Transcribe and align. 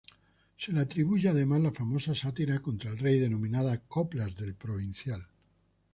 Se 0.57 0.71
le 0.73 0.81
atribuye 0.81 1.29
además 1.29 1.61
la 1.61 1.69
famosa 1.71 2.15
sátira 2.15 2.57
contra 2.59 2.89
el 2.89 2.97
rey 2.97 3.19
denominada 3.19 3.81
"Coplas 3.83 4.35
del 4.35 4.55
provincial". 4.55 5.27